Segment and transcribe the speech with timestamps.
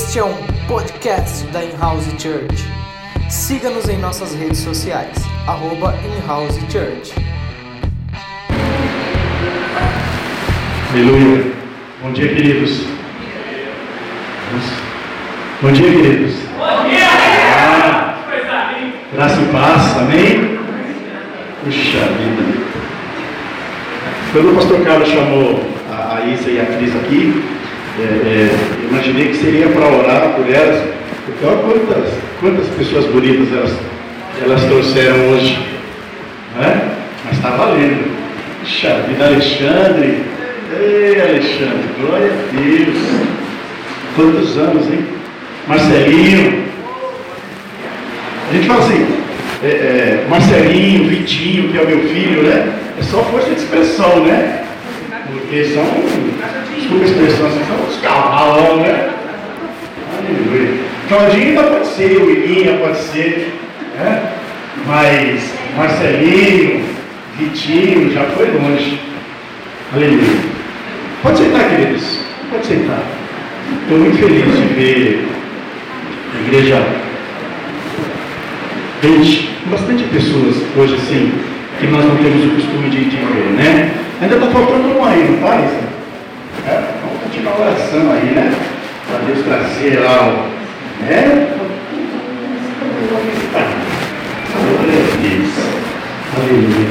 [0.00, 0.36] Este é um
[0.68, 2.64] podcast da In-House Church.
[3.28, 7.12] Siga-nos em nossas redes sociais, arroba In-House Church.
[10.92, 11.52] Aleluia.
[12.00, 12.84] Bom dia, queridos.
[15.60, 16.34] Bom dia, queridos.
[16.56, 17.08] Bom dia!
[17.58, 18.18] Ah,
[19.12, 20.60] graça e paz, amém?
[21.64, 22.68] Puxa vida.
[24.30, 25.60] Quando o pastor Carlos chamou
[25.90, 27.57] a Isa e a Cris aqui,
[27.98, 28.50] é, é,
[28.90, 30.84] imaginei que seria para orar por elas,
[31.26, 33.72] porque olha quantas, quantas pessoas bonitas elas,
[34.42, 35.58] elas trouxeram hoje.
[36.56, 36.90] Né?
[37.24, 38.16] Mas está valendo.
[38.60, 40.22] Puxa vida, Alexandre.
[40.80, 42.98] Ei, Alexandre, glória a Deus.
[44.14, 45.04] Quantos anos, hein?
[45.66, 46.64] Marcelinho.
[48.48, 49.06] A gente fala assim,
[49.62, 52.72] é, é, Marcelinho, Vitinho, que é o meu filho, né?
[52.98, 54.64] É só força de expressão, né?
[55.30, 55.84] Porque são,
[56.78, 59.10] desculpa a expressão, assim, são os cavalos, né?
[60.18, 60.74] Aleluia.
[61.08, 63.52] Claudinho ainda pode ser, o Ilinha pode ser,
[63.98, 64.32] né?
[64.86, 66.84] Mas Marcelinho,
[67.38, 69.00] Vitinho, já foi longe.
[69.94, 70.40] Aleluia.
[71.22, 72.20] Pode sentar, queridos.
[72.50, 73.02] Pode sentar.
[73.82, 75.28] Estou muito feliz de ver
[76.34, 76.82] a igreja
[79.02, 81.32] gente, bastante pessoas hoje assim,
[81.78, 83.94] que nós não temos o costume de, de ver, né?
[84.20, 85.87] Ainda está faltando um aí, não está,
[86.58, 86.70] Isa?
[86.70, 88.54] É, vamos continuar a oração aí, né?
[89.06, 91.04] Para Deus trazer lá o.
[91.04, 91.48] Né?
[96.36, 96.88] Aleluia.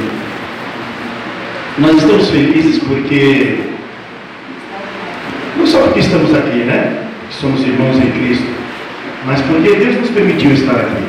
[1.78, 3.58] Nós estamos felizes porque.
[5.56, 7.06] Não só porque estamos aqui, né?
[7.28, 8.46] Que somos irmãos em Cristo,
[9.26, 11.04] mas porque Deus nos permitiu estar aqui.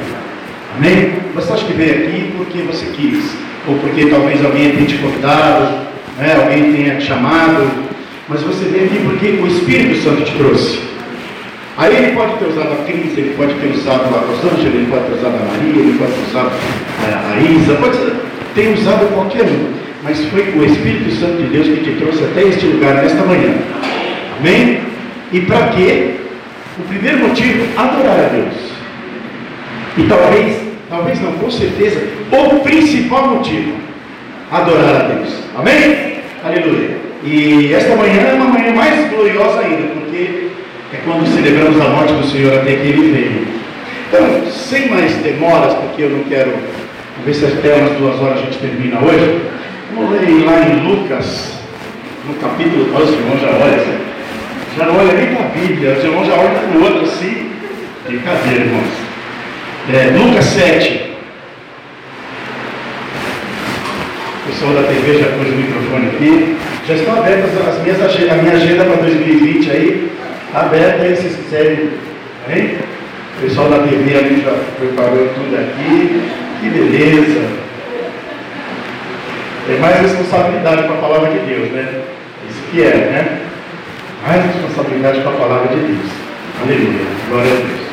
[0.75, 1.13] Amém?
[1.35, 3.35] Você acha que veio aqui porque você quis,
[3.67, 5.85] ou porque talvez alguém tenha te convidado,
[6.17, 6.35] né?
[6.41, 7.88] alguém tenha te chamado,
[8.29, 10.79] mas você veio aqui porque o Espírito Santo te trouxe.
[11.77, 15.05] Aí ele pode ter usado a Cris, ele pode ter usado a Rosângela, ele pode
[15.05, 16.51] ter usado a Maria, ele pode ter usado
[17.07, 17.97] é, a Isa, pode
[18.53, 19.73] ter usado qualquer um,
[20.03, 23.55] mas foi o Espírito Santo de Deus que te trouxe até este lugar nesta manhã.
[24.39, 24.81] Amém?
[25.31, 26.15] E para quê?
[26.77, 28.55] O primeiro motivo, adorar a Deus.
[29.97, 30.57] E talvez,
[30.89, 32.01] talvez não, com certeza,
[32.31, 33.73] o principal motivo,
[34.51, 35.33] adorar a Deus.
[35.57, 36.19] Amém?
[36.43, 37.08] Aleluia.
[37.23, 40.49] E esta manhã é uma manhã mais gloriosa ainda, porque
[40.93, 43.47] é quando celebramos a morte do Senhor até que Ele veio.
[44.07, 46.53] Então, sem mais demoras, porque eu não quero
[47.25, 49.41] ver se até umas duas horas a gente termina hoje.
[49.93, 51.59] Vamos ler lá em Lucas,
[52.25, 53.99] no capítulo, olha, os irmãos já olham,
[54.77, 57.51] já não olha nem para a Bíblia, os irmãos já olham para o outro assim.
[58.07, 59.09] Brincadeira, irmãos.
[59.93, 61.09] É, Lucas 7.
[64.41, 66.57] O pessoal da TV já pôs o microfone aqui.
[66.89, 70.11] Já estão abertas as minhas, a minha agenda para 2020 aí.
[70.47, 71.91] Está aberta aí, vocês quiserem.
[72.49, 72.79] Hein?
[73.37, 76.31] O pessoal da TV ali já preparou tudo aqui.
[76.59, 77.47] Que beleza.
[79.67, 82.01] Tem mais responsabilidade com a palavra de Deus, né?
[82.49, 83.39] Isso que é, né?
[84.25, 86.11] Mais responsabilidade com a palavra de Deus.
[86.63, 87.05] Aleluia.
[87.29, 87.89] Glória a Deus.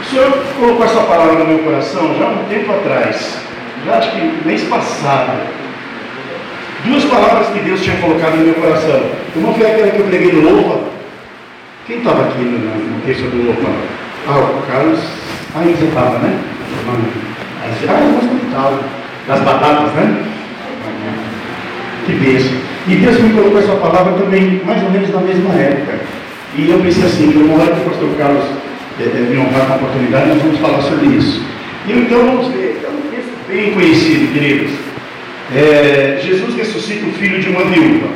[0.00, 3.38] O Senhor colocou essa palavra no meu coração já há um tempo atrás.
[3.86, 5.67] Já acho que mês passado.
[6.84, 9.02] Duas palavras que Deus tinha colocado no meu coração.
[9.34, 10.80] Uma foi aquela que eu preguei no Loupa.
[11.86, 13.68] Quem estava aqui no, no texto do Loupa?
[14.28, 15.00] Ah, o Carlos.
[15.54, 16.38] Ah, você estava, né?
[17.88, 18.84] Ah, eu gosto
[19.26, 20.24] Das batatas, né?
[22.06, 22.50] Que beijo.
[22.86, 25.98] E Deus me colocou essa palavra também, mais ou menos na mesma época.
[26.56, 28.44] E eu pensei assim, que uma hora que o pastor Carlos
[28.98, 31.42] é, é, me honrar com a oportunidade, nós vamos falar sobre isso.
[31.86, 34.87] E então vamos ver, é um texto bem conhecido, queridos.
[35.54, 38.08] É, Jesus ressuscita o filho de uma viúva.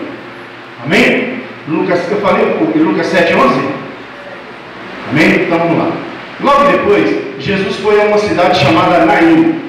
[0.84, 1.40] Amém?
[1.66, 2.44] Lucas, eu falei,
[2.74, 3.60] Lucas 7, 11?
[5.10, 5.42] Amém?
[5.46, 5.92] Então vamos lá.
[6.40, 9.60] Logo depois, Jesus foi a uma cidade chamada Naim,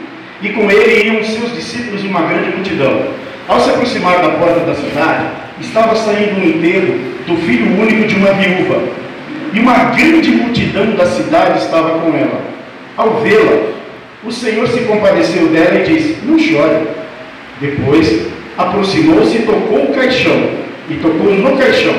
[0.42, 3.08] e com ele iam seus discípulos e uma grande multidão.
[3.48, 5.26] Ao se aproximar da porta da cidade,
[5.62, 6.96] estava saindo um enterro
[7.28, 8.82] do filho único de uma viúva,
[9.54, 12.42] e uma grande multidão da cidade estava com ela.
[12.98, 13.72] Ao vê-la,
[14.24, 17.03] o Senhor se compadeceu dela e disse: Não chore.
[17.60, 18.28] Depois
[18.58, 20.50] aproximou-se e tocou o caixão,
[20.90, 21.96] e tocou no caixão.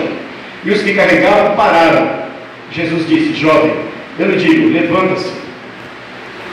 [0.64, 2.24] E os que carregavam pararam.
[2.70, 3.72] Jesus disse: Jovem,
[4.18, 5.30] eu lhe digo, levanta-se.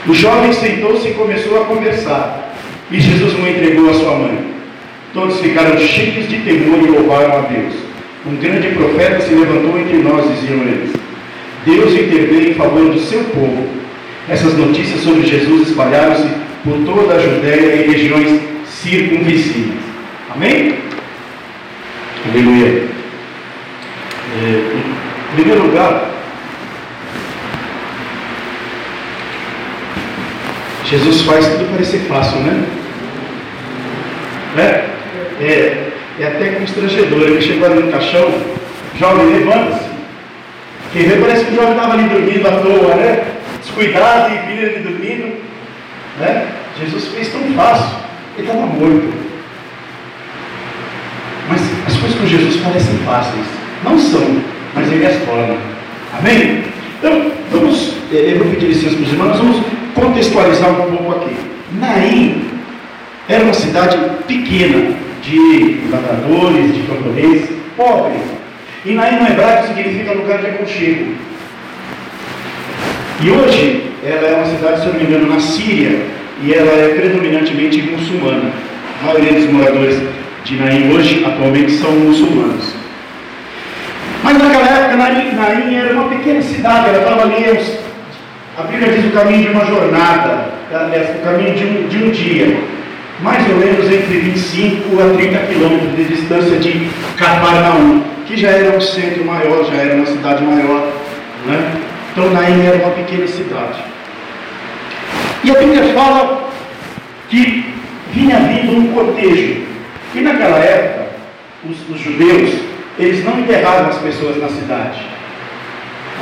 [0.06, 2.54] O jovem sentou-se e começou a conversar.
[2.90, 4.52] E Jesus o entregou à sua mãe.
[5.14, 7.74] Todos ficaram cheios de temor e louvaram a Deus.
[8.26, 10.92] Um grande profeta se levantou entre nós, diziam eles.
[11.64, 13.68] Deus interveio em favor do seu povo.
[14.28, 16.28] Essas notícias sobre Jesus espalharam-se
[16.64, 19.82] por toda a Judéia e regiões circunvizinhas.
[20.34, 20.78] Amém?
[22.30, 22.88] Aleluia.
[24.34, 24.76] É,
[25.32, 26.10] Em primeiro lugar,
[30.84, 32.66] Jesus faz tudo parecer fácil, né?
[34.58, 34.84] É,
[35.42, 37.22] é, é até constrangedor.
[37.22, 38.30] Ele chegou ali no caixão,
[38.98, 39.90] jovem, levanta-se.
[40.92, 43.24] Quem vê parece que o jovem estava ali dormindo à toa, né?
[43.62, 45.42] Descuidado e vira ele dormindo.
[46.20, 46.48] Né?
[46.78, 48.01] Jesus fez tão fácil.
[48.36, 49.12] Ele estava morto.
[51.48, 53.46] Mas as coisas com Jesus parecem fáceis.
[53.84, 54.42] Não são,
[54.74, 55.56] mas ele as torna.
[56.18, 56.64] Amém?
[56.98, 59.62] Então, vamos, eh, eu vou pedir licença para os irmãos, vamos
[59.94, 61.36] contextualizar um pouco aqui.
[61.78, 62.48] Naim
[63.28, 68.18] era uma cidade pequena, de lavradores, de camponeses, pobre.
[68.84, 71.14] E Naim no hebraico significa lugar de aconchego.
[73.20, 76.00] E hoje ela é uma cidade, se eu não me engano, na Síria,
[76.42, 78.50] e ela é predominantemente muçulmana.
[79.00, 79.98] A maioria dos moradores
[80.44, 82.74] de Naim hoje, atualmente, são muçulmanos.
[84.22, 87.44] Mas naquela época, Naim, Naim era uma pequena cidade, ela estava ali,
[88.58, 92.56] a Bíblia diz o caminho de uma jornada, o caminho de um, de um dia,
[93.20, 98.76] mais ou menos entre 25 a 30 quilômetros de distância de Cafarnaum, que já era
[98.76, 100.92] um centro maior, já era uma cidade maior.
[101.46, 101.72] Né?
[102.12, 103.91] Então Naim era uma pequena cidade.
[105.44, 106.50] E a Bíblia fala
[107.28, 107.64] que
[108.12, 109.62] vinha vindo um cortejo.
[110.14, 111.08] E naquela época,
[111.68, 112.60] os, os judeus,
[112.98, 115.00] eles não enterravam as pessoas na cidade.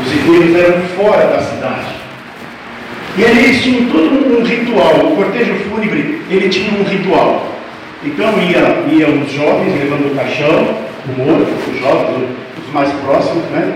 [0.00, 2.00] Os enterros eram fora da cidade.
[3.19, 5.12] E eles tinham todo um ritual.
[5.12, 7.46] O cortejo fúnebre, ele tinha um ritual.
[8.02, 12.28] Então ia, ia os jovens levando o caixão, o morto, os jovens,
[12.64, 13.75] os mais próximos, né?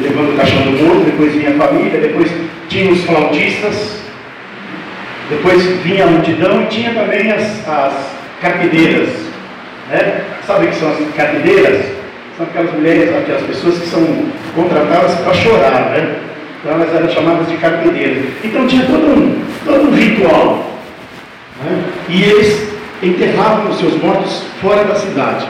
[0.00, 2.30] Levando o caixão do morto, depois vinha a família, depois
[2.68, 4.05] tinha os flautistas,
[5.28, 7.92] depois vinha a multidão e tinha também as, as
[8.40, 9.08] carpideiras.
[9.90, 10.24] Né?
[10.46, 11.86] Sabe o que são as carpideiras?
[12.36, 14.06] São aquelas mulheres, aquelas pessoas que são
[14.54, 16.16] contratadas para chorar, né?
[16.60, 18.24] Então elas eram chamadas de carpideiras.
[18.44, 20.70] Então tinha todo um, todo um ritual.
[21.62, 21.84] Né?
[22.08, 22.68] E eles
[23.02, 25.46] enterravam os seus mortos fora da cidade.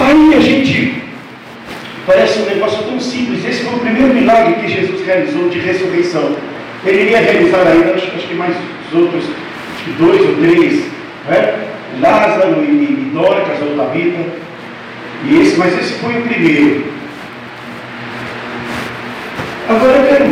[0.00, 1.01] Aí a gente
[2.04, 3.44] Parece um negócio tão simples.
[3.44, 6.36] Esse foi o primeiro milagre que Jesus realizou de ressurreição.
[6.84, 8.56] Ele iria realizar ainda, acho, acho que mais
[8.88, 10.84] os outros, acho que dois ou três,
[11.28, 11.68] né?
[12.00, 14.18] Lázaro e, e Dorcas ou Tabita.
[15.24, 16.84] E esse, mas esse foi o primeiro.
[19.68, 20.26] Agora eu quero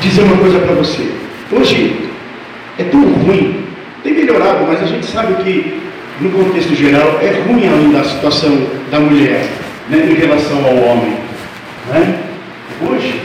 [0.00, 1.08] dizer uma coisa para você.
[1.52, 2.10] Hoje
[2.78, 3.64] é tão ruim,
[4.02, 5.80] tem melhorado, mas a gente sabe que
[6.20, 9.46] no contexto geral é ruim ainda a situação da mulher
[9.88, 11.16] né, em relação ao homem.
[11.88, 12.18] Né?
[12.88, 13.20] Hoje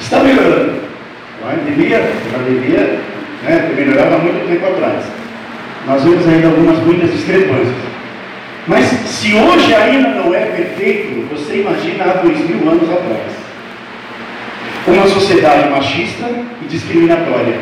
[0.00, 0.80] está melhorando.
[1.44, 3.00] Mas devia, já devia
[3.42, 5.04] né, ter melhorado há muito tempo atrás.
[5.86, 7.76] Nós vemos ainda algumas muitas discrepâncias.
[8.66, 13.32] Mas se hoje ainda não é perfeito, você imagina há dois mil anos atrás.
[14.88, 16.28] Uma sociedade machista
[16.62, 17.58] e discriminatória.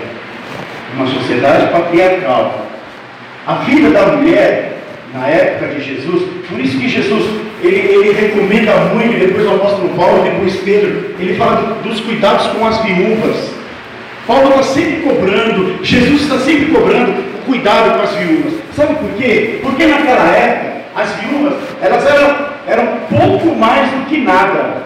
[0.97, 2.67] Uma sociedade patriarcal.
[3.47, 4.74] A vida da mulher
[5.15, 6.23] na época de Jesus.
[6.49, 7.25] Por isso que Jesus
[7.63, 12.67] ele, ele recomenda muito, depois o apóstolo Paulo, depois Pedro, ele fala dos cuidados com
[12.67, 13.55] as viúvas.
[14.27, 18.55] Paulo está sempre cobrando, Jesus está sempre cobrando o cuidado com as viúvas.
[18.75, 19.61] Sabe por quê?
[19.63, 24.85] Porque naquela época as viúvas elas eram, eram pouco mais do que nada.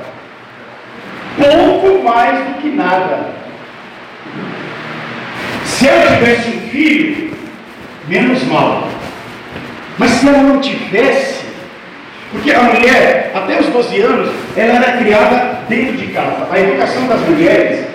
[1.37, 3.31] Pouco mais do que nada.
[5.65, 7.31] Se ela tivesse um filho,
[8.09, 8.98] menos mal.
[9.99, 11.45] Mas se ela não tivesse,
[12.31, 16.47] porque a mulher, até os 12 anos, ela era criada dentro de casa.
[16.51, 17.87] A educação das mulheres,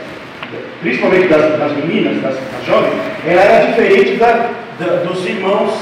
[0.81, 2.93] principalmente das, das meninas, das, das, jovens,
[3.25, 5.73] ela era diferente da, da, dos irmãos.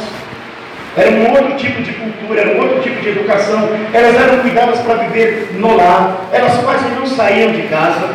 [0.95, 3.69] Era um outro tipo de cultura, era um outro tipo de educação.
[3.93, 6.25] Elas eram cuidadas para viver no lar.
[6.33, 8.09] Elas quase não saíam de casa.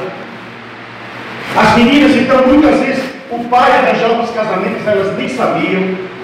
[1.57, 6.16] As meninas, então, muitas vezes, o pai arranjava os casamentos, elas nem sabiam.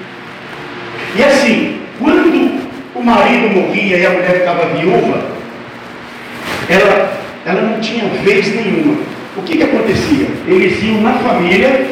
[1.15, 2.63] E assim, quando
[2.95, 5.23] o marido morria e a mulher ficava viúva,
[6.69, 7.13] ela,
[7.45, 8.97] ela não tinha vez nenhuma.
[9.37, 10.27] O que, que acontecia?
[10.47, 11.87] Eles iam na família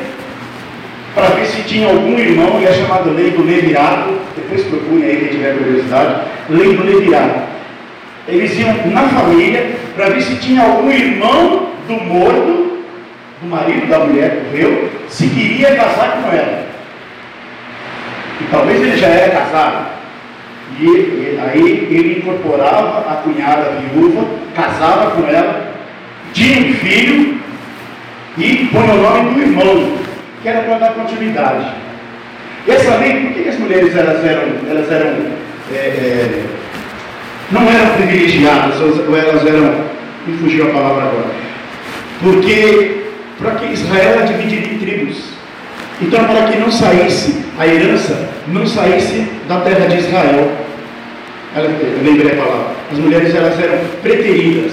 [1.14, 5.16] para ver se tinha algum irmão, e é chamado lei do levirato, depois procure aí
[5.16, 7.40] quem tiver curiosidade, lei do levirato.
[8.28, 12.78] Eles iam na família para ver se tinha algum irmão do morto,
[13.42, 16.69] do marido da mulher que morreu, se queria casar com ela.
[18.40, 19.86] E talvez ele já era casado.
[20.78, 25.74] E, e aí ele incorporava a cunhada viúva, casava com ela,
[26.32, 27.40] tinha um filho
[28.38, 29.98] e põe o nome do irmão,
[30.42, 31.66] que era para dar continuidade.
[32.68, 35.16] Essa lei, por que as mulheres elas eram, elas eram
[35.72, 36.44] é, é,
[37.50, 39.74] não eram privilegiadas, ou elas eram,
[40.26, 41.30] me fugiu a palavra agora,
[42.22, 43.04] porque
[43.38, 45.30] para que Israel era dividido em tribos.
[46.02, 48.16] Então, para que não saísse a herança,
[48.48, 50.50] não saísse da terra de Israel.
[51.54, 52.66] Eu lembrei a palavra.
[52.90, 54.72] As mulheres elas eram preteridas.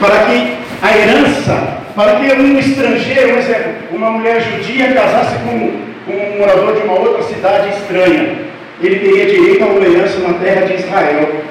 [0.00, 5.70] Para que a herança, para que um estrangeiro, por exemplo, uma mulher judia casasse com,
[6.06, 8.38] com um morador de uma outra cidade estranha,
[8.80, 11.42] ele teria direito a uma herança na terra de Israel.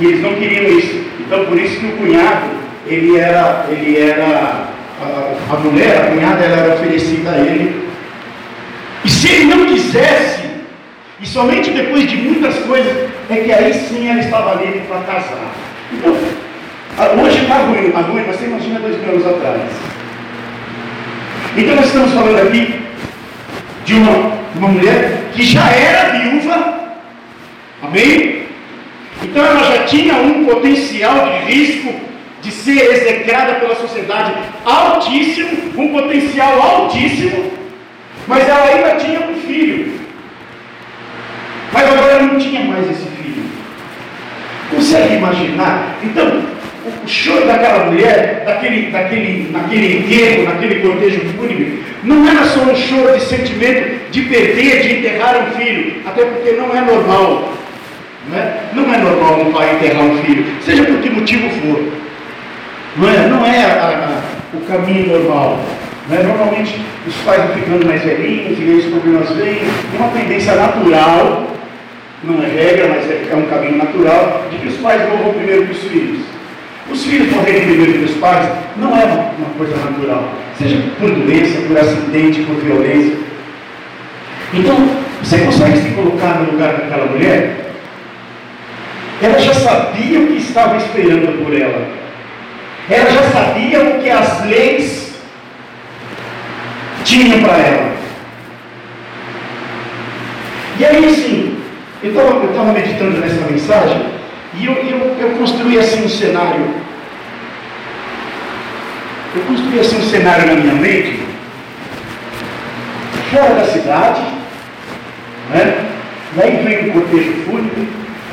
[0.00, 1.04] E eles não queriam isso.
[1.20, 2.46] Então, por isso que o cunhado,
[2.86, 4.24] ele era, ele era
[5.02, 7.87] a, a mulher, a cunhada, ela era oferecida a ele.
[9.04, 10.48] E se ele não quisesse,
[11.20, 15.52] e somente depois de muitas coisas, é que aí sim ela estava livre para casar.
[15.92, 16.14] Então,
[17.22, 19.62] hoje está ruim, a ruim, você imagina dois mil anos atrás.
[21.56, 22.80] Então nós estamos falando aqui
[23.84, 26.78] de uma, uma mulher que já era viúva,
[27.82, 28.42] amém?
[29.22, 31.94] Então ela já tinha um potencial de risco
[32.42, 34.32] de ser execrada pela sociedade
[34.64, 37.57] altíssimo, um potencial altíssimo,
[38.28, 39.98] mas ela ainda tinha um filho.
[41.72, 43.42] Mas agora não tinha mais esse filho.
[44.70, 45.96] Consegue imaginar?
[46.04, 46.42] Então,
[46.84, 52.76] o choro daquela mulher, daquele, daquele, naquele enterro, naquele cortejo fúnebre, não era só um
[52.76, 57.54] choro de sentimento de perder, de enterrar um filho, até porque não é normal.
[58.30, 61.82] Não é, não é normal um pai enterrar um filho, seja por que motivo for.
[62.96, 64.20] Não é, não é a,
[64.52, 65.58] a, o caminho normal.
[66.08, 66.22] Não é?
[66.22, 69.60] Normalmente os pais vão ficando mais velhinhos e os problemas vêm.
[69.94, 71.46] Uma tendência natural,
[72.24, 75.66] não é regra, mas é, é um caminho natural, de que os pais morram primeiro
[75.66, 76.20] que os filhos.
[76.90, 81.10] Os filhos morrerem primeiro que os pais não é uma, uma coisa natural, seja por
[81.10, 83.16] doença, por acidente, por violência.
[84.54, 84.76] Então,
[85.22, 87.74] você consegue se colocar no lugar daquela mulher?
[89.20, 91.86] Ela já sabia o que estava esperando por ela.
[92.88, 95.07] Ela já sabia o que as leis
[97.08, 97.96] tinham para ela.
[100.78, 101.58] E aí, assim,
[102.02, 104.06] eu estava meditando nessa mensagem
[104.60, 106.66] e eu, eu, eu construí assim um cenário.
[109.34, 111.20] Eu construí assim um cenário na minha mente,
[113.30, 114.22] fora da cidade,
[115.50, 115.86] né?
[116.36, 117.88] E aí vem um cortejo fúnebre,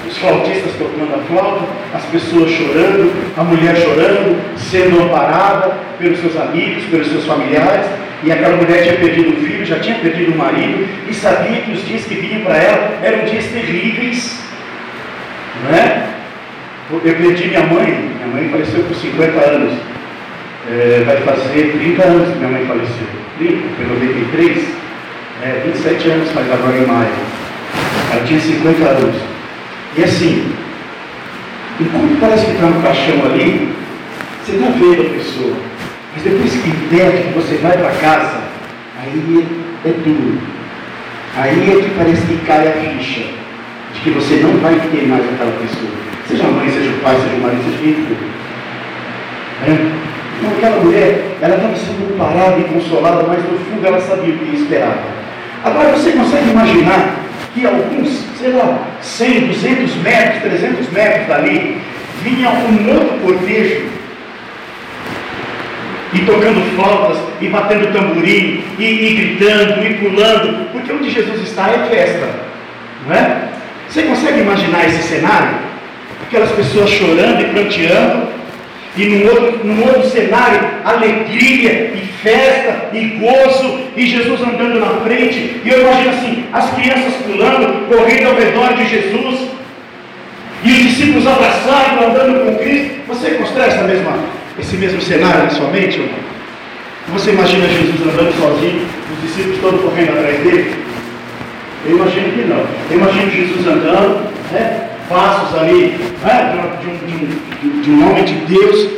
[0.07, 6.35] os flautistas tocando a flauta, as pessoas chorando, a mulher chorando, sendo amparada pelos seus
[6.37, 7.87] amigos, pelos seus familiares,
[8.23, 11.71] e aquela mulher tinha perdido um filho, já tinha perdido um marido, e sabia que
[11.71, 14.39] os dias que vinham para ela eram dias terríveis,
[15.63, 16.07] não é?
[16.91, 19.73] Eu perdi minha mãe, minha mãe faleceu por 50 anos,
[20.69, 23.07] é, vai fazer 30 anos que minha mãe faleceu,
[23.37, 24.67] 30, foi 93,
[25.43, 27.09] é, 27 anos faz agora em maio,
[28.11, 29.15] ela tinha 50 anos.
[29.97, 30.53] E assim,
[31.79, 33.73] enquanto parece que está no caixão ali,
[34.43, 35.74] você está vendo a pessoa.
[36.15, 38.39] Mas depois que entende que você vai para casa,
[38.97, 39.45] aí
[39.83, 40.39] é duro.
[41.35, 43.25] Aí é que parece que cai a ficha
[43.93, 45.91] de que você não vai ter mais aquela pessoa.
[46.25, 48.17] Seja mãe, seja pai, seja marido, seja for.
[49.67, 50.05] É?
[50.37, 54.37] Então aquela mulher, ela estava sendo parada e consolada, mas no fundo ela sabia o
[54.37, 55.03] que esperava.
[55.65, 57.15] Agora você consegue imaginar
[57.53, 61.81] que alguns, sei lá, 100, 200 metros, 300 metros dali,
[62.23, 63.94] vinha um outro cortejo
[66.15, 71.69] e tocando flautas, e batendo tamborim, e, e, gritando, e pulando, porque onde Jesus está
[71.69, 72.29] é festa,
[73.05, 73.49] não é?
[73.89, 75.57] Você consegue imaginar esse cenário?
[76.25, 78.27] Aquelas pessoas chorando e pranteando,
[78.97, 85.01] e num outro, num outro cenário, alegria e festa e gozo, e Jesus andando na
[85.01, 89.49] frente, e eu imagino assim, as crianças pulando, correndo ao redor de Jesus,
[90.63, 92.95] e os discípulos abraçados, andando com Cristo.
[93.07, 94.17] Você constrói essa mesma,
[94.59, 95.99] esse mesmo cenário na sua mente?
[95.99, 96.07] Ou
[97.13, 100.75] Você imagina Jesus andando sozinho, os discípulos todos correndo atrás dele?
[101.85, 102.65] Eu imagino que não.
[102.89, 104.85] Eu imagino Jesus andando, né?
[105.09, 108.89] passos ali, né, de, um, de, um, de, um, homem de Deus,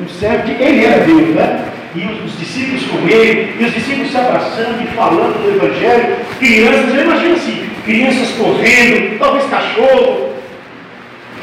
[0.00, 1.64] um servo que ele era Deus, né?
[1.94, 6.16] E os, os, discípulos com ele, e os discípulos se abraçando e falando do Evangelho,
[6.38, 10.34] crianças, eu imagino assim, crianças correndo, talvez cachorro.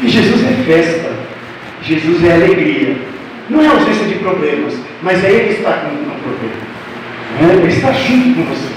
[0.01, 1.11] E Jesus é festa,
[1.81, 3.12] Jesus é alegria.
[3.49, 6.73] Não é ausência de problemas, mas é Ele está com o problema.
[7.41, 8.69] É, ele está junto com você.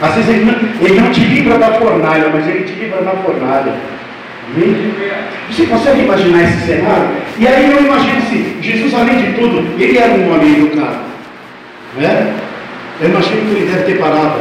[0.00, 3.10] Às vezes ele não, ele não te livra da fornalha, mas ele te livra da
[3.10, 3.74] fornalha.
[5.50, 7.08] Você consegue imaginar esse cenário?
[7.38, 11.00] E aí eu imagino assim, Jesus além de tudo, ele era um homem educado.
[11.96, 12.34] Né?
[13.00, 14.40] Eu imagino que ele deve ter parado.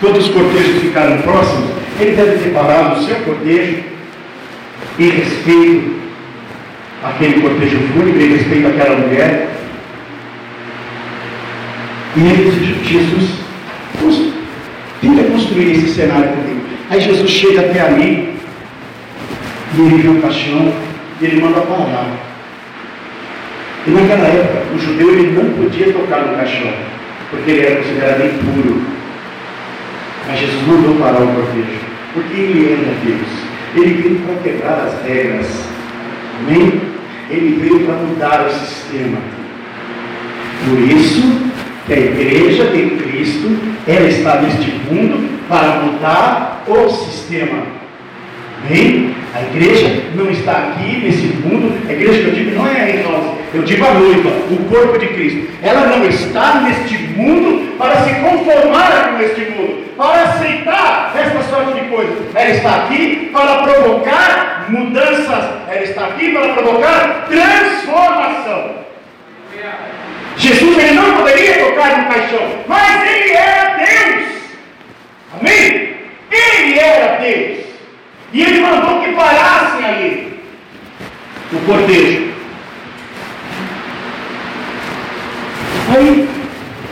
[0.00, 3.78] Quando os cortejos ficaram próximos, ele deve ter parado o seu cortejo
[4.98, 5.95] em respeito
[7.06, 9.48] àquele cortejo fúnebre, em respeito àquela mulher.
[12.16, 13.30] E ele Jesus,
[15.00, 16.60] tenta construir esse cenário comigo.
[16.90, 18.36] Aí Jesus chega até ali,
[19.74, 20.72] e ele vê o caixão,
[21.20, 22.06] e ele manda parar.
[23.86, 26.72] E naquela época, o judeu ele não podia tocar no caixão,
[27.30, 28.82] porque ele era considerado impuro.
[30.26, 31.78] Mas Jesus mandou parar o cortejo,
[32.14, 33.46] porque ele era Deus.
[33.76, 35.68] Ele veio para quebrar as regras.
[36.40, 36.95] Amém?
[37.30, 39.18] Ele veio para mudar o sistema.
[40.64, 41.22] Por isso
[41.86, 43.56] que a igreja de Cristo,
[43.86, 47.62] ela está neste mundo para mudar o sistema.
[48.64, 49.14] Amém?
[49.34, 53.08] A igreja não está aqui nesse mundo, a igreja que eu digo não é a
[53.08, 55.46] nós, eu digo a noiva, o corpo de Cristo.
[55.62, 61.80] Ela não está neste mundo para se conformar com este mundo, para aceitar esta sorte
[61.80, 62.34] de coisas.
[62.34, 68.86] Ela está aqui para provocar mudanças, ela está aqui para provocar transformação.
[70.36, 74.28] Jesus ele não poderia tocar no caixão, mas ele era Deus.
[75.40, 75.96] Amém?
[76.30, 77.66] Ele era Deus.
[78.32, 80.40] E ele mandou que parassem ali
[81.52, 82.34] o cortejo.
[85.96, 86.28] Aí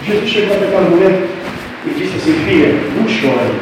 [0.06, 1.24] Jesus chegou para aquela mulher
[1.86, 3.54] e disse assim, filha, não chore.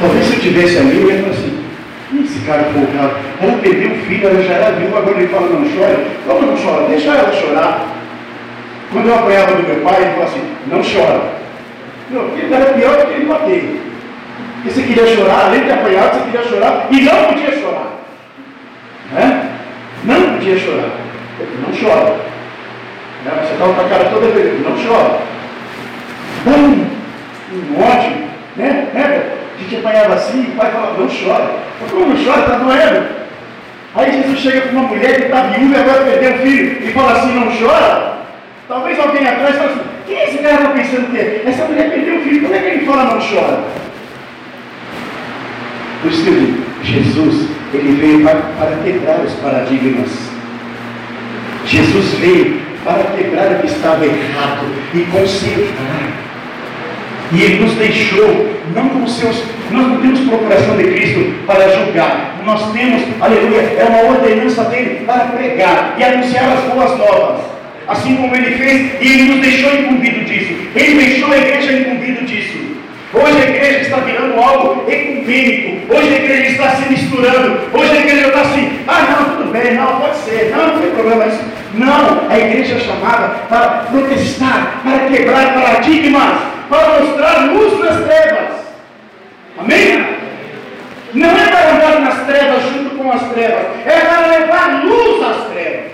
[0.00, 1.64] Talvez se eu tivesse ali, eu ia falar assim,
[2.22, 5.68] esse cara folgado, ela perdeu o filho, ela já era viúva, agora ele fala, não
[5.70, 6.06] chore.
[6.26, 6.88] Como não chora?
[6.88, 7.86] Deixa ela chorar.
[8.92, 11.38] Quando eu apanhava do meu pai, ele falou assim, não chora.
[12.10, 13.80] Meu filho era pior do que ele bater.
[14.54, 17.98] Porque você queria chorar, além de apanhar, você queria chorar e não podia chorar.
[19.12, 19.50] Né?
[20.04, 20.90] Não podia chorar.
[21.66, 22.27] Não chora.
[23.28, 23.44] Né?
[23.46, 25.20] Você estava com a cara toda vermelha, não chora.
[26.44, 26.86] Dá um,
[27.52, 28.16] um ódio,
[28.56, 28.88] né?
[28.94, 29.32] né?
[29.54, 31.50] A gente apanhava assim, o pai falava, não chora.
[31.80, 33.18] Mas como não chora, está doendo.
[33.94, 36.92] Aí Jesus chega com uma mulher que está viúva e agora perdeu o filho e
[36.92, 38.18] fala assim, não chora.
[38.68, 41.42] Talvez alguém atrás fale assim, quem é esse cara está pensando que é?
[41.46, 43.60] Essa mulher perdeu o filho, como é que ele fala não chora?
[46.02, 50.30] Por isso que Jesus, ele veio para, para quebrar os paradigmas.
[51.66, 56.08] Jesus veio para quebrar o que estava errado e consertar.
[57.30, 62.40] E Ele nos deixou, não como seus, nós não temos procuração de Cristo para julgar,
[62.46, 67.44] nós temos, aleluia, é uma ordenança dele para pregar e anunciar as boas novas.
[67.86, 70.54] Assim como ele fez, e ele nos deixou incumbido disso.
[70.74, 72.58] Ele deixou a igreja incumbido disso.
[73.12, 75.94] Hoje a igreja está virando algo ecumênico.
[75.94, 77.60] Hoje a igreja está se misturando.
[77.72, 80.90] Hoje a igreja está assim, ah não, tudo bem, não, pode ser, não, não tem
[80.90, 81.57] problema isso.
[81.74, 88.54] Não, a igreja é chamada para protestar, para quebrar paradigmas, para mostrar luz nas trevas.
[89.58, 90.16] Amém?
[91.14, 95.52] Não é para andar nas trevas junto com as trevas, é para levar luz às
[95.52, 95.92] trevas.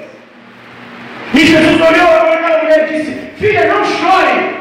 [1.34, 4.54] E Jesus olhou para aquela mulher e disse: Filha, não chore,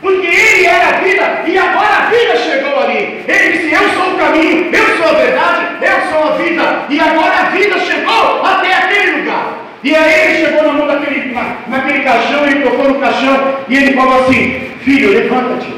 [0.00, 3.24] porque ele era a vida e agora a vida chegou ali.
[3.26, 7.00] Ele disse: Eu sou o caminho, eu sou a verdade, eu sou a vida, e
[7.00, 9.64] agora a vida chegou até aquele lugar.
[9.84, 13.76] E aí ele chegou na mão daquele, na, naquele caixão, ele tocou no caixão e
[13.76, 15.74] ele falou assim: Filho, levanta-te.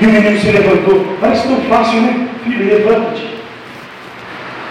[0.00, 1.16] E o menino se levantou.
[1.20, 2.28] Parece tão fácil, né?
[2.42, 3.34] Filho, levanta-te.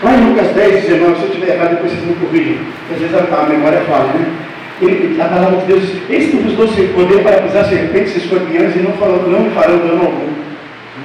[0.04, 2.60] Lá em Lucas 10, 19, se eu estiver errado, depois vocês me corrigem.
[2.92, 4.34] Às vezes a memória falha, né?
[4.82, 8.76] Ele, a palavra de Deus eis que vos dou poder para pisar serpentes e escorpiões
[8.76, 10.34] e não, farão, não farão dano algum.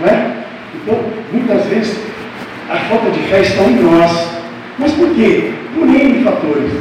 [0.01, 0.33] Não é?
[0.75, 0.99] Então,
[1.33, 2.01] muitas vezes,
[2.69, 4.38] a falta de fé está em nós.
[4.79, 5.51] Mas por quê?
[5.75, 6.73] Por N fatores.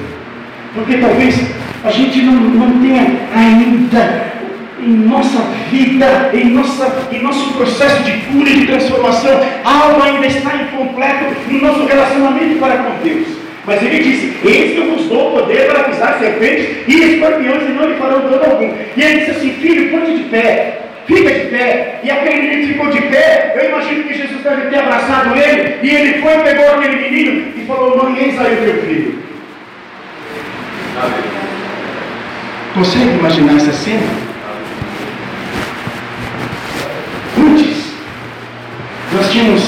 [0.73, 1.36] Porque talvez
[1.83, 4.27] a gente não, não tenha ainda
[4.79, 5.39] em nossa
[5.71, 11.25] vida, em, nossa, em nosso processo de cura e de transformação, algo ainda está incompleto
[11.49, 13.27] no nosso relacionamento para com Deus.
[13.65, 17.73] Mas ele disse: Eis que eu vos dou poder para pisar serpentes e escorpiões e
[17.73, 18.73] não lhe farão dano algum.
[18.95, 21.99] E ele disse assim: Filho, ponte de pé, fica de pé.
[22.01, 23.55] E aquele menino ficou de pé.
[23.57, 24.87] Eu imagino que Jesus deve ter
[25.84, 29.19] E ele foi, pegou aquele menino e falou: Mãe, eis aí o teu filho.
[32.73, 34.02] Consegue imaginar essa cena?
[37.38, 37.93] Antes,
[39.13, 39.63] nós tínhamos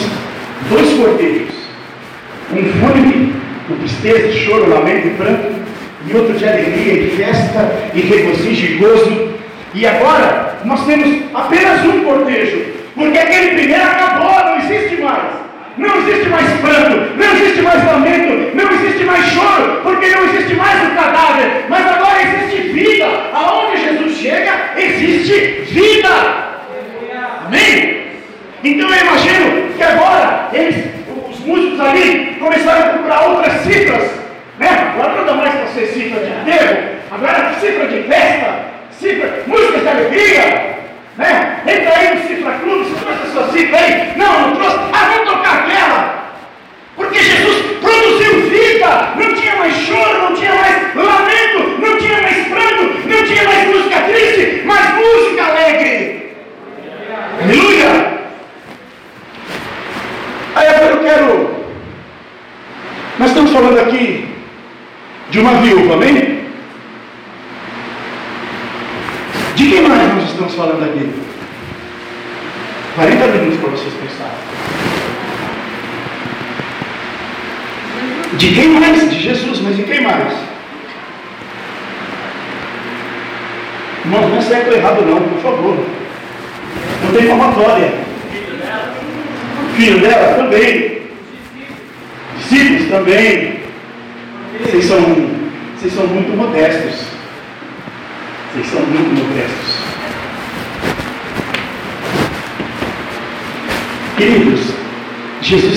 [0.70, 1.56] dois cordeiros,
[2.52, 3.34] um fúnebre,
[3.68, 5.60] com tristeza, choro, lamento e pranto,
[6.08, 9.34] e outro de alegria e festa e regozijo e gozo.
[9.74, 15.39] E agora nós temos apenas um cortejo, porque aquele primeiro acabou, não existe mais.
[15.80, 20.54] Não existe mais pranto, não existe mais lamento, não existe mais choro, porque não existe
[20.56, 23.06] mais o cadáver, mas agora existe vida.
[23.34, 26.10] Aonde Jesus chega, existe vida.
[27.46, 28.08] Amém?
[28.62, 30.86] Então eu imagino que agora eles,
[31.30, 34.12] os músicos ali começaram a comprar outras cifras,
[34.60, 34.94] né?
[34.94, 36.78] Agora não dá mais para ser cifra de enterro,
[37.10, 40.78] agora é cifra de festa, cifra, músicas de alegria,
[41.18, 41.62] né?
[41.66, 44.14] Entra aí no cifra clube, você trouxe a sua cifra aí?
[44.18, 44.79] Não, não trouxe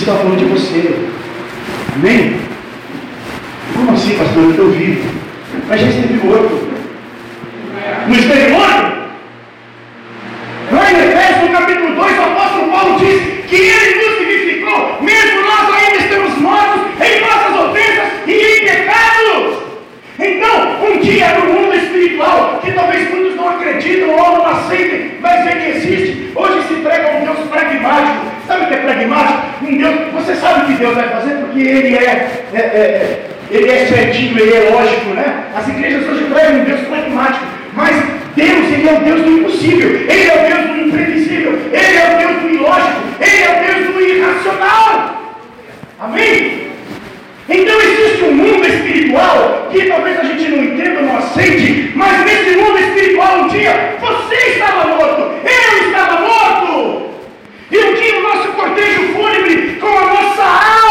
[0.03, 1.09] está falando de você.
[1.95, 2.37] Amém?
[3.75, 4.55] Como assim, pastor?
[4.57, 5.09] Eu vivo.
[5.69, 6.69] Mas já esteve morto.
[8.09, 8.93] Não esteve morto?
[10.73, 15.43] Lá em Efésios, no capítulo 2, o apóstolo Paulo diz que ele nos vivificou, mesmo
[15.43, 19.63] nós ainda estamos mortos em nossas ofensas e em pecados.
[20.19, 25.47] Então, um dia no mundo espiritual, que talvez muitos não acreditam ou não aceitem, mas
[25.47, 28.27] ele existe, hoje se prega um Deus pragmático.
[28.49, 29.42] Sabe o que é pragmático?
[29.79, 33.87] Deus, você sabe o que Deus vai fazer porque ele é, é, é ele é
[33.87, 35.45] certinho, ele é lógico, né?
[35.55, 37.95] As igrejas hoje pregam um Deus pragmático, mas
[38.35, 42.15] Deus, ele é o Deus do impossível, ele é o Deus do imprevisível, ele é
[42.15, 45.37] o Deus do ilógico, ele é o Deus do irracional.
[46.01, 46.63] Amém?
[47.49, 52.57] Então existe um mundo espiritual que talvez a gente não entenda, não aceite, mas nesse
[52.57, 56.62] mundo espiritual um dia você estava morto, eu estava morto.
[57.73, 60.82] E um dia o nosso cortejo fúnebre, com a nossa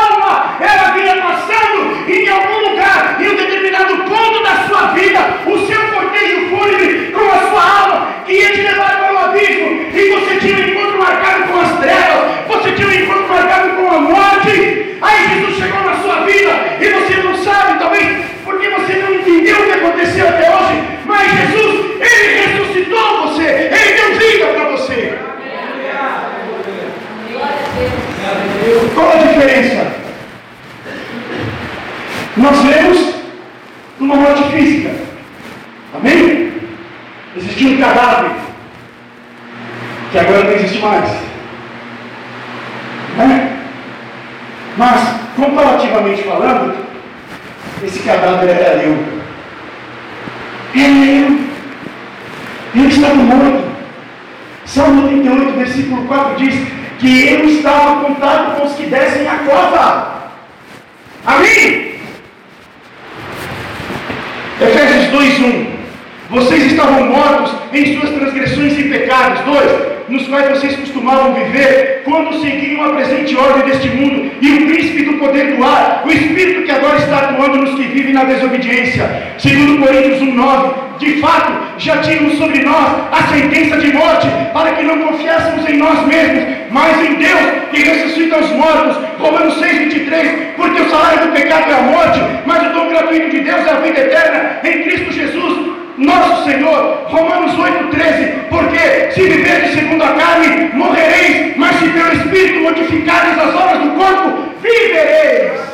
[65.41, 65.81] 21.
[66.29, 69.41] Vocês estavam mortos em suas transgressões e pecados.
[69.41, 69.91] 2.
[70.07, 75.03] Nos quais vocês costumavam viver quando seguiam a presente ordem deste mundo e o príncipe
[75.03, 79.09] do poder do ar, o espírito que agora está atuando nos que vivem na desobediência.
[79.37, 84.83] Segundo Coríntios 1,9, de fato, já tínhamos sobre nós a sentença de morte, para que
[84.83, 88.97] não confiássemos em nós mesmos, mas em Deus que ressuscita os mortos.
[89.17, 93.39] Romanos 6:23, porque o salário do pecado é a morte, mas o dom gratuito de
[93.39, 99.73] Deus é a vida eterna em Cristo Jesus nosso Senhor, Romanos 8,13, porque se viverdes
[99.73, 105.70] segundo a carne, morrereis, mas se pelo Espírito modificares as obras do corpo, vivereis.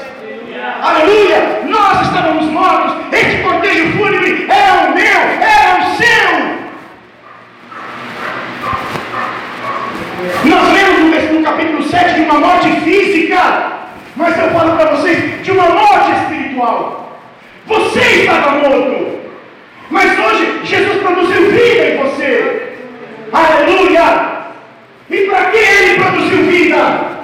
[0.82, 1.62] Aleluia!
[1.66, 6.28] Nós estávamos mortos, este cortejo fúnebre era o meu, era o seu.
[10.44, 13.72] Nós lemos no capítulo 7 de uma morte física,
[14.16, 17.18] mas eu falo para vocês de uma morte espiritual.
[17.66, 19.18] Você estava morto.
[19.90, 22.74] Mas hoje Jesus produziu vida em você.
[23.32, 24.38] Aleluia!
[25.10, 27.18] E para que ele produziu vida?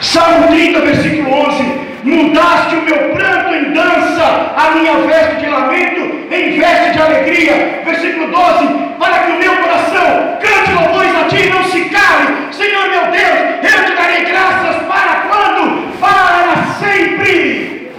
[0.00, 1.85] Salmo 30, versículo 11.
[2.06, 7.82] Mudaste o meu pranto em dança, a minha veste de lamento em veste de alegria.
[7.84, 8.68] Versículo 12.
[8.96, 12.52] Para que o meu coração cante louvores a ti não se cale.
[12.52, 15.98] Senhor meu Deus, eu te darei graças para quando?
[15.98, 17.90] Para sempre.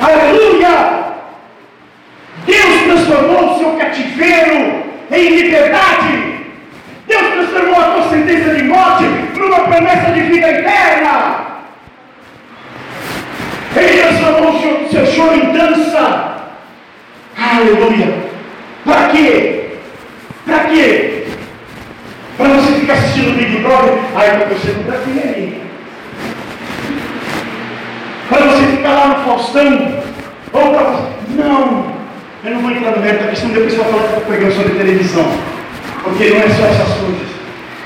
[0.00, 1.04] Aleluia!
[2.46, 6.40] Deus transformou o seu cativeiro em liberdade.
[7.06, 9.04] Deus transformou a tua sentença de morte
[9.36, 11.55] numa promessa de vida eterna.
[13.76, 16.36] Ele transformou o seu, choro em dança.
[17.36, 18.14] Aleluia!
[18.84, 19.76] Para quê?
[20.46, 21.26] Para quê?
[22.38, 23.98] Para você ficar assistindo Big Brother?
[24.14, 25.52] Aí eu estou sendo para quê?
[28.30, 30.02] Para você ficar lá no Faustão?
[30.52, 31.16] Ou para você...
[31.36, 31.96] Não!
[32.44, 34.34] Eu não vou entrar no mérito da questão, depois você vai falar que eu estou
[34.34, 35.26] pegando sobre televisão.
[36.02, 37.28] Porque não é só essas coisas.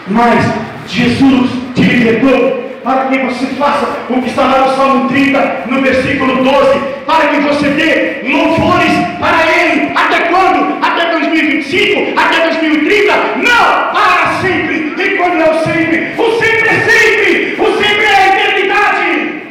[0.06, 0.44] Mas
[0.86, 5.82] Jesus te libertou para que você faça o que está lá no Salmo 30, no
[5.82, 9.92] versículo 12, para que você dê louvores para Ele.
[9.94, 10.78] Até quando?
[10.82, 12.18] Até 2025?
[12.18, 13.12] Até 2030?
[13.42, 13.92] Não!
[13.92, 14.94] Para sempre!
[14.98, 16.14] E quando é o sempre?
[16.16, 17.62] O sempre é sempre!
[17.62, 19.42] O sempre é a eternidade!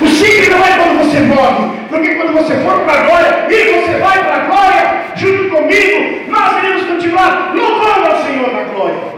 [0.00, 3.80] O sempre não é quando você morre, porque quando você for para a glória, e
[3.80, 9.10] você vai para a glória, junto comigo, nós iremos continuar louvando ao Senhor na glória.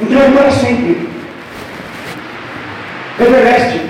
[0.00, 1.13] Então é para sempre.
[3.20, 3.80] Everest,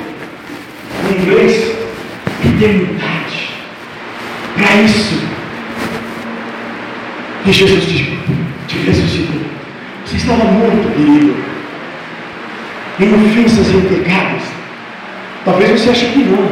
[1.10, 1.74] em inglês,
[2.44, 3.50] eternidade.
[4.54, 5.22] Para isso
[7.42, 8.18] que Jesus te,
[8.68, 9.40] te ressuscitou.
[10.04, 11.34] Você estava morto, querido,
[13.00, 14.42] em ofensas e pecados.
[15.44, 16.48] Talvez você ache que não.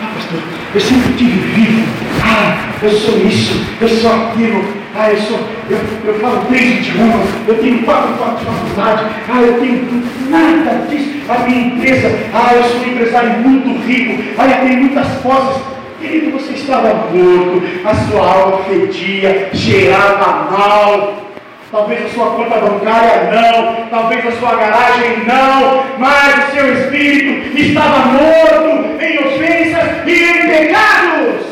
[0.00, 0.40] Ah, pastor,
[0.74, 1.88] eu sempre tive vivo.
[2.22, 4.81] Ah, eu sou isso, eu sou aquilo.
[4.94, 5.38] Ah, eu sou,
[5.70, 10.86] eu, eu falo três idiomas, eu tenho quatro, quatro de faculdade, ah, eu tenho nada
[10.86, 15.06] disso, a minha empresa, ah, eu sou um empresário muito rico, ah, eu tenho muitas
[15.22, 15.62] posses.
[15.98, 21.14] Querido, você estava morto, a sua alma fedia, cheirava mal.
[21.70, 27.56] Talvez a sua conta bancária não, talvez a sua garagem não, mas o seu espírito
[27.58, 31.51] estava morto em ofensas e em pecados.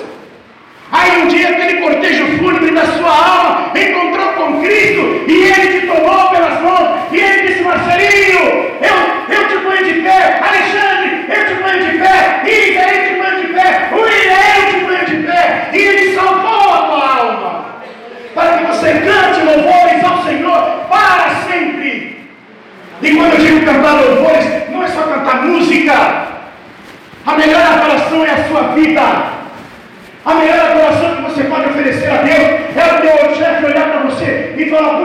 [0.92, 5.86] Aí um dia aquele cortejo fúnebre da sua alma encontrou com Cristo e ele te
[5.86, 8.40] tomou pelas mãos e ele disse, Marcelinho,
[8.80, 13.20] eu, eu te ponho de pé, Alexandre, eu te ponho de pé, Isa, eu te
[13.20, 17.64] ponho de pé, William, eu te ponho de pé, e ele salvou a tua alma,
[18.34, 22.26] para que você cante louvores ao Senhor para sempre.
[23.02, 26.26] E quando eu digo cantar louvores, não é só cantar música,
[27.26, 29.39] a melhor adoração é a sua vida.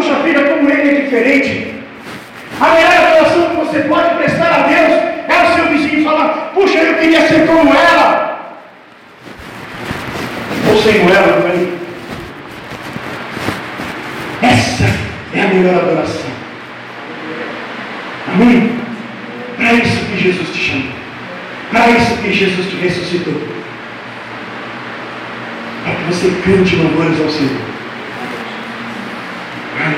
[0.06, 1.74] Puxa vida, como ele é diferente.
[2.62, 6.78] A melhor adoração que você pode prestar a Deus é o seu vizinho falar, puxa,
[6.78, 8.62] eu queria ser como ela.
[10.70, 11.74] Ou sem ela também.
[14.42, 14.86] Essa
[15.34, 16.32] é a melhor adoração.
[18.34, 18.80] Amém?
[19.58, 20.92] Para isso que Jesus te chama.
[21.72, 23.56] Para isso que Jesus te ressuscitou
[25.84, 27.65] para que você cante louvores ao Senhor.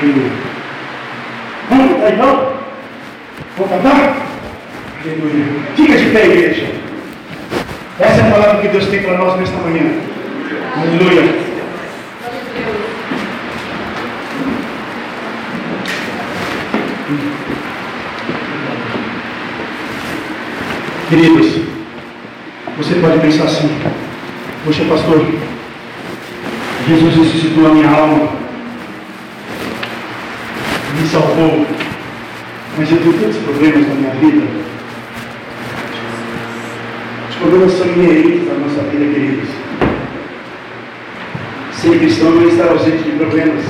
[0.08, 0.32] Aleluia.
[1.68, 2.52] Vamos cantar então?
[3.58, 4.16] Vamos cantar?
[5.04, 5.44] Aleluia.
[5.76, 6.66] Fica de pé, igreja.
[8.00, 10.00] Essa é a palavra que Deus tem para nós nesta manhã.
[10.76, 11.48] Aleluia.
[21.10, 21.62] Queridos,
[22.78, 23.70] você pode pensar assim,
[24.64, 25.26] poxa pastor,
[26.86, 28.37] Jesus ressuscitou a minha alma,
[31.18, 31.66] salvou,
[32.76, 34.46] mas eu tenho tantos problemas na minha vida.
[37.30, 39.48] Os problemas são inerentes à nossa vida, queridos.
[41.72, 43.64] Ser cristão não é estar ausente de problemas.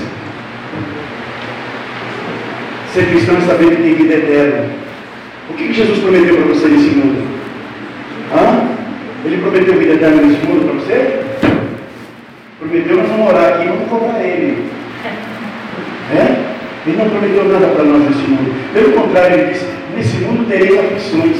[2.92, 4.70] Ser cristão é saber que tem vida eterna.
[5.50, 7.26] O que Jesus prometeu para você nesse mundo?
[8.34, 8.68] Hã?
[9.24, 11.24] Ele prometeu vida eterna nesse mundo para você?
[12.58, 14.70] prometeu nós vamos morar aqui vamos cobrar ele.
[16.12, 16.47] É?
[16.88, 18.54] Ele não prometeu nada para nós nesse mundo.
[18.72, 21.36] Pelo contrário, ele disse, nesse mundo tereis aflições.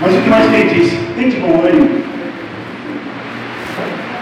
[0.00, 0.98] Mas o que mais ele disse?
[1.14, 2.02] Tem de bom ânimo.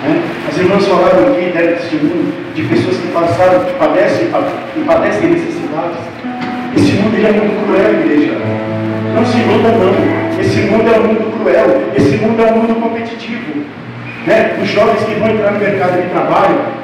[0.04, 0.50] É?
[0.50, 4.28] As irmãs falaram aqui, deram testemunho de pessoas que passaram, que padecem,
[4.74, 5.98] que padecem necessidades.
[6.76, 8.34] Esse mundo já é muito cruel, igreja.
[9.14, 10.40] Não se iluda não.
[10.40, 11.92] Esse mundo é um mundo cruel.
[11.96, 13.64] Esse mundo é um mundo competitivo
[14.26, 16.83] né, os jovens que vão entrar no mercado de trabalho.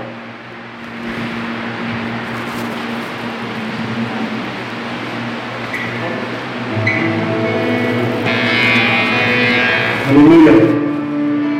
[10.11, 10.53] Aleluia.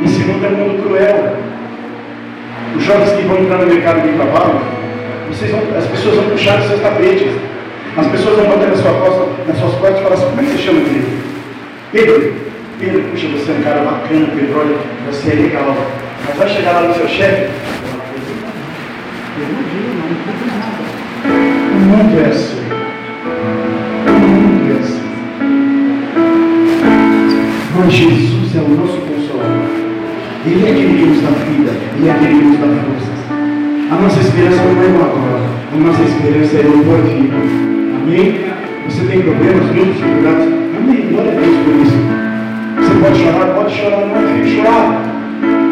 [0.03, 1.37] Esse mundo é um mundo cruel.
[2.75, 4.59] Os jovens que vão entrar no mercado de trabalho,
[5.29, 7.31] vão, as pessoas vão puxar os seus tapetes.
[7.95, 10.43] As pessoas vão bater na sua costa, nas suas costas e falar assim, como é
[10.43, 11.07] que você chama, querido?
[11.93, 12.33] Pedro.
[12.77, 14.75] Pedro, puxa, você é um cara bacana, Pedro, olha,
[15.09, 15.77] você é legal.
[16.27, 17.51] Mas vai chegar lá no seu chefe,
[19.37, 20.09] eu não vi, não.
[21.77, 22.63] O mundo é assim.
[24.07, 25.01] O mundo é assim.
[27.91, 29.69] Jesus é o nosso consolador.
[30.45, 33.21] Ele é aquele que nos dá vida, Ele é aquele que nos dá forças.
[33.91, 37.31] A nossa esperança não é no agora, a nossa esperança é no porvir.
[37.31, 38.51] Amém?
[38.89, 40.47] Você tem problemas, mil dificuldades.
[40.75, 41.07] Amém?
[41.11, 41.99] Glória a Deus por isso.
[42.75, 45.11] Você pode chorar, pode chorar, não é feio chorar.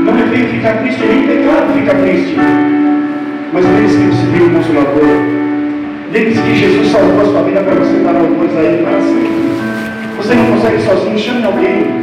[0.05, 2.35] Não é feio ficar triste, nem pecado ficar triste.
[3.51, 5.39] Mas lembre-se que você tem um consolador.
[6.13, 9.49] Lembre-se que Jesus salvou a sua vida para você dar louvores a Ele para sempre.
[10.17, 11.98] Você não consegue sozinho, chame alguém.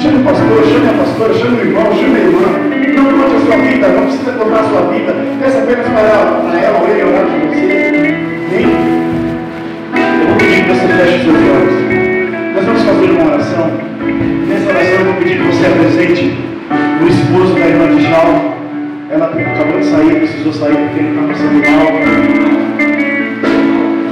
[0.00, 2.40] Chame o pastor, chame a pastora, chame o irmão, chame a irmã.
[2.96, 5.14] Não conte a sua vida, não precisa contar a sua vida.
[5.38, 8.14] Peça apenas para ela, para ela ou ele orar por você.
[8.48, 8.66] Amém?
[10.22, 11.76] Eu vou pedir que você feche seus olhos.
[12.54, 13.70] Nós vamos fazer uma oração.
[14.48, 16.24] Nessa oração eu vou pedir que você apresente
[17.02, 18.56] o esposo da irmã de Jal.
[19.10, 21.86] Ela acabou de sair, precisou sair porque ele está passando mal.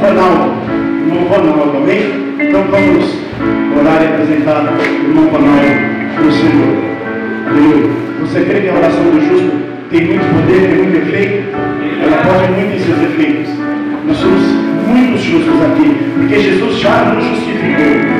[0.02, 0.52] Ronaldo,
[1.00, 2.02] irmão Ronaldo, amém?
[2.40, 3.27] Então vamos
[3.78, 6.76] orar e apresentar o irmão Ronaldo para o Senhor.
[7.46, 7.90] Aleluia.
[8.20, 9.52] Você crê que a oração do justo
[9.90, 11.56] tem muito poder, tem muito efeito?
[12.02, 13.50] Ela pode muito em seus efeitos.
[14.06, 14.42] Nós somos
[14.86, 18.18] muito justos aqui, porque Jesus já nos justificou.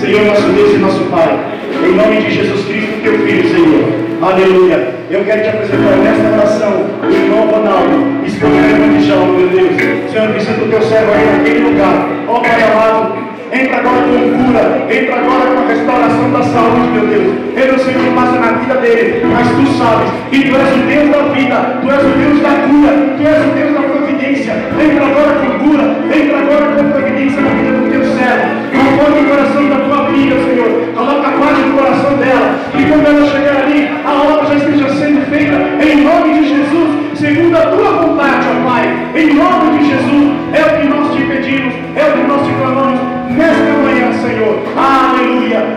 [0.00, 1.38] Senhor, nosso Deus e nosso Pai,
[1.84, 4.08] em nome de Jesus Cristo, teu Filho, Senhor.
[4.22, 4.94] Aleluia.
[5.10, 10.12] Eu quero te apresentar nesta oração o irmão Ronaldo, da irmã de João, meu Deus.
[10.12, 12.08] Senhor, visita o teu servo aí naquele lugar.
[12.28, 16.88] Ó oh, Pai amado, Entra agora com cura, entra agora com a restauração da saúde,
[16.92, 17.34] meu Deus.
[17.56, 20.10] Eu não sei o que passa na vida dele, mas tu sabes.
[20.32, 23.46] E tu és o Deus da vida, tu és o Deus da cura, tu és
[23.46, 24.52] o Deus da providência.
[24.52, 27.77] Entra agora com cura, entra agora com providência na vida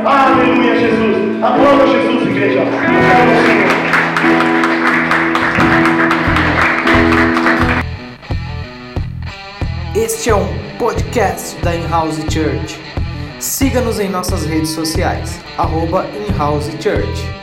[0.04, 1.44] Aleluia, Jesus.
[1.44, 2.62] Aplauda Jesus, igreja.
[9.96, 10.48] Este é um
[10.80, 12.80] podcast da In-House Church.
[13.40, 17.41] Siga-nos em nossas redes sociais, arroba In-House Church.